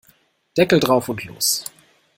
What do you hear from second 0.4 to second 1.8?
Deckel drauf und los!